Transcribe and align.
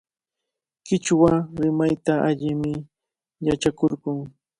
Qichwa 0.85 1.33
rimayta 1.61 2.13
allimi 2.29 2.73
yachakurqun. 3.47 4.17